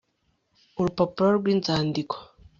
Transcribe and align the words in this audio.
Urupapuro 0.79 1.29
rwinzandiko 1.39 2.15